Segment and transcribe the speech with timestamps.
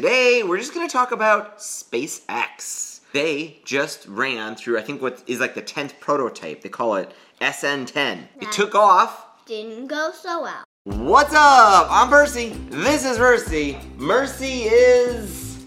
[0.00, 3.00] today we're just going to talk about SpaceX.
[3.12, 6.62] They just ran through, I think, what is like the 10th prototype.
[6.62, 7.12] They call it
[7.42, 8.28] SN10.
[8.40, 9.44] It took off.
[9.44, 10.64] Didn't go so well.
[10.84, 11.88] What's up?
[11.90, 12.48] I'm Percy.
[12.70, 13.78] This is Mercy.
[13.98, 15.66] Mercy is.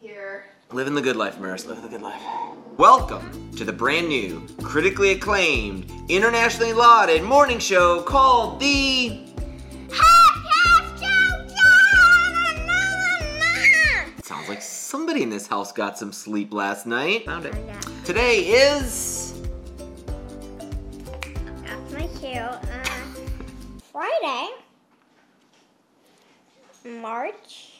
[0.00, 0.46] Here.
[0.72, 1.68] Living the good life, Mercy.
[1.68, 2.22] Living the good life.
[2.78, 9.23] Welcome to the brand new, critically acclaimed, internationally lauded morning show called The.
[14.94, 17.26] Somebody in this house got some sleep last night.
[17.26, 17.54] Found it.
[18.04, 19.34] Today is.
[21.64, 22.38] That's my cue.
[22.38, 22.58] Uh,
[23.90, 24.50] Friday,
[26.84, 27.72] March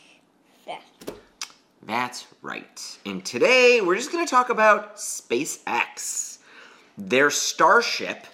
[0.66, 1.14] 5th.
[1.86, 2.98] That's right.
[3.06, 6.38] And today we're just going to talk about SpaceX.
[6.98, 8.27] Their Starship.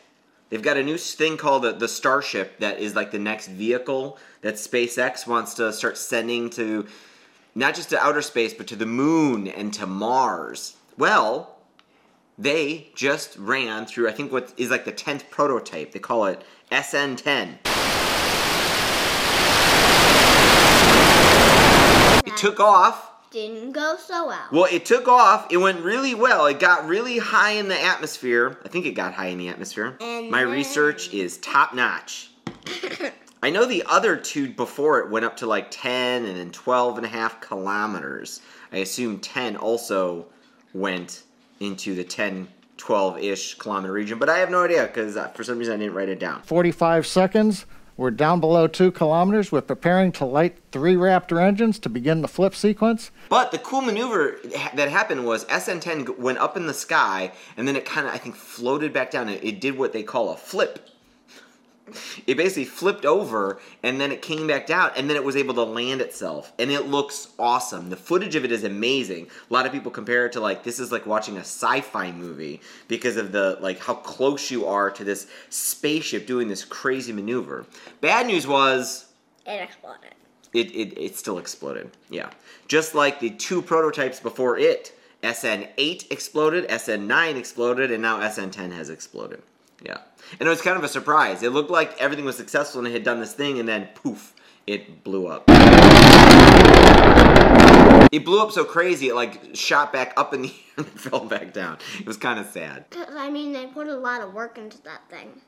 [0.48, 4.16] They've got a new thing called the, the Starship that is like the next vehicle
[4.40, 6.86] that SpaceX wants to start sending to
[7.54, 10.76] not just to outer space, but to the moon and to Mars.
[10.96, 11.56] Well,
[12.38, 15.92] they just ran through, I think, what is like the 10th prototype.
[15.92, 17.58] They call it SN10.
[22.26, 24.46] It took off Didn't go so well.
[24.52, 25.46] well, it took off.
[25.50, 26.46] It went really well.
[26.46, 28.58] It got really high in the atmosphere.
[28.64, 29.96] I think it got high in the atmosphere.
[30.00, 32.30] And My then- research is top notch.
[33.42, 36.98] I know the other two before it went up to like 10 and then 12
[36.98, 38.42] and a half kilometers.
[38.70, 40.26] I assume 10 also
[40.74, 41.22] went
[41.58, 45.42] into the 10, 12 ish kilometer region, but I have no idea because uh, for
[45.42, 46.42] some reason I didn't write it down.
[46.42, 47.64] 45 seconds.
[47.96, 49.52] We're down below two kilometers.
[49.52, 53.10] We're preparing to light three Raptor engines to begin the flip sequence.
[53.28, 54.38] But the cool maneuver
[54.74, 58.18] that happened was SN10 went up in the sky and then it kind of, I
[58.18, 59.28] think, floated back down.
[59.28, 60.90] It, it did what they call a flip.
[62.26, 65.54] It basically flipped over and then it came back down and then it was able
[65.54, 66.52] to land itself.
[66.58, 67.90] And it looks awesome.
[67.90, 69.28] The footage of it is amazing.
[69.48, 72.60] A lot of people compare it to like this is like watching a sci-fi movie
[72.88, 77.66] because of the like how close you are to this spaceship doing this crazy maneuver.
[78.00, 79.06] Bad news was
[79.46, 80.14] It exploded.
[80.52, 81.90] it, it, it still exploded.
[82.08, 82.30] Yeah.
[82.68, 84.92] Just like the two prototypes before it.
[85.22, 89.42] SN8 exploded, SN9 exploded, and now SN10 has exploded.
[89.82, 89.98] Yeah.
[90.38, 91.42] And it was kind of a surprise.
[91.42, 94.34] It looked like everything was successful and it had done this thing, and then poof,
[94.66, 95.44] it blew up.
[98.12, 100.48] It blew up so crazy, it like shot back up in the
[100.78, 101.78] air and fell back down.
[101.98, 102.86] It was kind of sad.
[102.90, 105.40] 'Cause, I mean, they put a lot of work into that thing.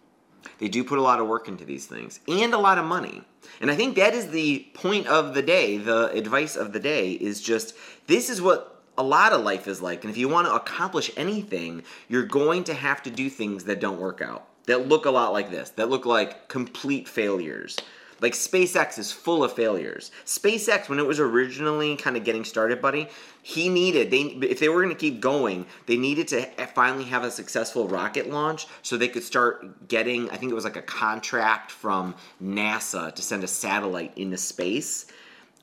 [0.59, 3.23] They do put a lot of work into these things and a lot of money.
[3.61, 7.13] And I think that is the point of the day, the advice of the day
[7.13, 7.75] is just
[8.07, 8.72] this is what
[9.03, 10.05] a lot of life is like.
[10.05, 13.81] And if you want to accomplish anything, you're going to have to do things that
[13.81, 17.77] don't work out, that look a lot like this, that look like complete failures.
[18.21, 20.13] Like SpaceX is full of failures.
[20.25, 23.09] SpaceX, when it was originally kind of getting started, buddy,
[23.43, 27.25] he needed they if they were going to keep going, they needed to finally have
[27.25, 30.31] a successful rocket launch so they could start getting.
[30.31, 35.07] I think it was like a contract from NASA to send a satellite into space.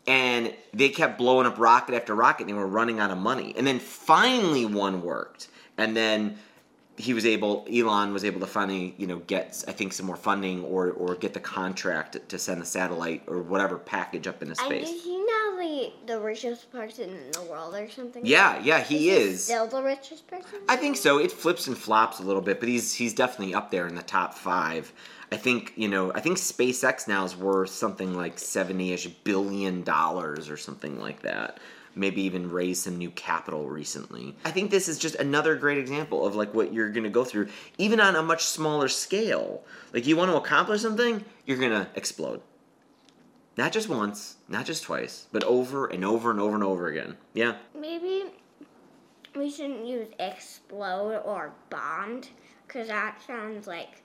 [0.07, 3.53] And they kept blowing up rocket after rocket, and they were running out of money.
[3.57, 6.37] And then finally, one worked, and then
[6.97, 10.17] he was able Elon was able to finally you know get I think some more
[10.17, 14.51] funding or or get the contract to send the satellite or whatever package up into
[14.51, 15.03] And space.
[15.03, 15.17] he
[15.59, 18.25] now the, richest person in the world or something?
[18.25, 19.43] Yeah, yeah, he is.
[19.45, 20.59] Still the richest person?
[20.67, 21.19] I think so.
[21.19, 24.03] It flips and flops a little bit, but he's he's definitely up there in the
[24.03, 24.91] top five.
[25.31, 26.11] I think you know.
[26.13, 31.59] I think SpaceX now is worth something like seventy-ish billion dollars or something like that.
[31.95, 34.35] Maybe even raised some new capital recently.
[34.45, 37.49] I think this is just another great example of like what you're gonna go through,
[37.77, 39.63] even on a much smaller scale.
[39.93, 42.41] Like you want to accomplish something, you're gonna explode.
[43.59, 47.17] Not just once, not just twice, but over and over and over and over again.
[47.33, 47.57] Yeah.
[47.77, 48.23] Maybe
[49.35, 52.29] we shouldn't use explode or bombed
[52.65, 54.01] because that sounds like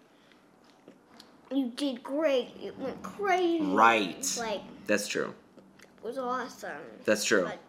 [1.53, 2.49] you did great.
[2.61, 3.65] It went crazy.
[3.65, 4.37] Right.
[4.41, 5.33] Like, That's true.
[5.79, 6.73] it was awesome.
[7.05, 7.45] That's true.
[7.45, 7.61] But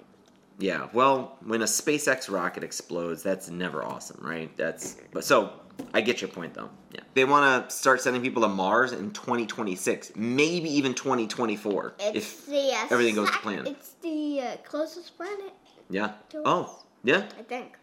[0.58, 4.56] Yeah, well, when a SpaceX rocket explodes, that's never awesome, right?
[4.56, 5.52] That's but so
[5.94, 6.70] I get your point though.
[6.94, 7.02] Yeah.
[7.14, 12.46] They want to start sending people to Mars in 2026, maybe even 2024 it's if
[12.46, 13.68] the uh, everything goes to sec- plan.
[13.68, 15.52] It's the uh, closest planet,
[15.90, 16.14] yeah.
[16.30, 16.70] to Oh, us,
[17.04, 17.26] yeah.
[17.38, 17.78] I think.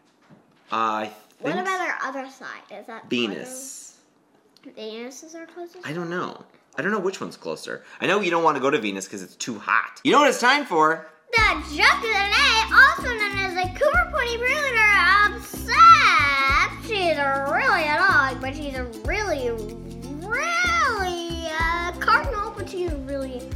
[0.71, 2.61] I What about our other side?
[2.71, 3.99] Is that Venus.
[4.63, 5.85] other- Venus is our closest.
[5.85, 6.43] I don't know.
[6.75, 7.83] I don't know which one's closer.
[8.01, 10.01] I know you don't want to go to Venus because it's too hot.
[10.03, 11.05] You know what it's time for?
[11.35, 14.93] The joke of the day, also known as the Cooper Pony Bruder
[15.25, 16.87] Obsessed.
[16.87, 19.49] She's a really a dog, but she's a really,
[20.21, 23.49] really uh, cardinal, but she's really,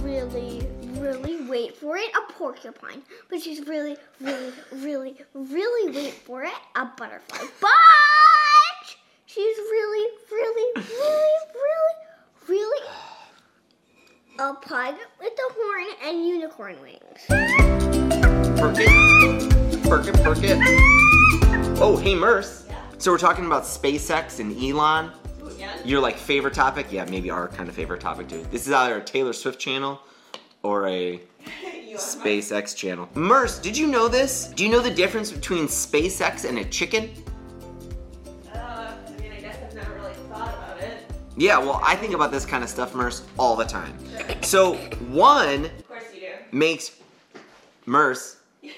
[0.00, 0.66] really,
[0.96, 3.02] really wait for it, a porcupine.
[3.30, 7.46] But she's really, really, really, really, wait for it, a butterfly.
[7.60, 8.96] But
[9.26, 11.94] she's really, really, really, really,
[12.48, 12.88] really
[14.38, 17.00] a pug with a horn and unicorn wings.
[18.58, 19.84] Perk it.
[19.84, 20.58] Perk it, perk it.
[21.80, 22.66] Oh, hey, Merce.
[22.98, 25.12] So we're talking about SpaceX and Elon.
[25.56, 25.72] Yeah.
[25.84, 26.86] Your like favorite topic?
[26.90, 28.44] Yeah, maybe our kind of favorite topic too.
[28.50, 30.00] This is either a Taylor Swift channel
[30.64, 31.20] or a
[31.92, 33.08] SpaceX channel.
[33.14, 34.48] Merce, did you know this?
[34.48, 37.10] Do you know the difference between SpaceX and a chicken?
[41.36, 43.96] Yeah, well, I think about this kind of stuff, Merce, all the time.
[44.42, 44.74] So
[45.10, 46.26] one Of course you do.
[46.52, 46.92] makes
[47.86, 48.36] Merce.
[48.62, 48.70] yeah,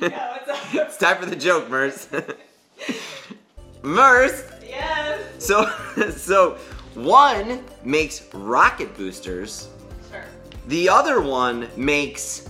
[0.00, 0.56] what's up?
[0.74, 2.08] It's time for the joke, Merce.
[3.82, 4.44] Merce.
[4.62, 5.20] yes.
[5.38, 5.66] So,
[6.16, 6.58] so
[6.94, 9.68] one makes rocket boosters.
[10.10, 10.24] Sure.
[10.68, 12.48] The other one makes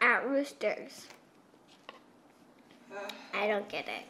[0.00, 1.06] At roosters.
[3.32, 4.04] I don't get it.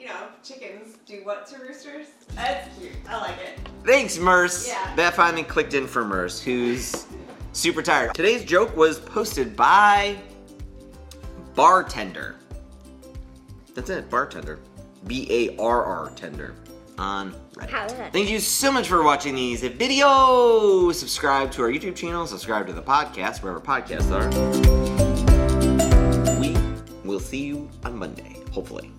[0.00, 2.06] You know, chickens do what to roosters?
[2.34, 2.92] That's cute.
[3.06, 3.58] I like it.
[3.84, 4.66] Thanks, Merce.
[4.66, 4.94] Yeah.
[4.96, 7.06] That finally clicked in for Merce, who's
[7.52, 8.14] super tired.
[8.14, 10.16] Today's joke was posted by
[11.54, 12.36] Bartender.
[13.74, 14.60] That's it, Bartender.
[15.06, 16.54] B A R R Tender
[16.98, 17.70] on Reddit.
[17.70, 18.12] How is that?
[18.12, 20.94] Thank you so much for watching these videos.
[20.94, 24.30] Subscribe to our YouTube channel, subscribe to the podcast, wherever podcasts are.
[26.40, 26.56] We
[27.06, 28.92] will see you on Monday, hopefully.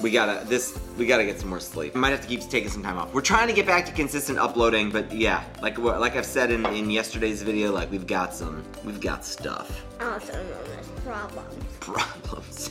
[0.00, 0.78] We gotta this.
[0.96, 1.94] We gotta get some more sleep.
[1.94, 3.12] I might have to keep taking some time off.
[3.12, 6.50] We're trying to get back to consistent uploading, but yeah, like what- like I've said
[6.50, 11.64] in, in yesterday's video, like we've got some, we've got stuff, Also known as problems.
[11.80, 12.70] problems.